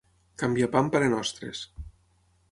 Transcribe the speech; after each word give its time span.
Canviar 0.43 0.69
pa 0.75 0.79
amb 0.79 0.93
parenostres. 0.95 1.61